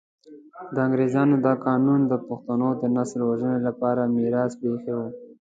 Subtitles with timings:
[0.85, 5.07] انګریزانو دا قانون د پښتنو د نسل وژنې لپاره میراث پرې ایښی وو.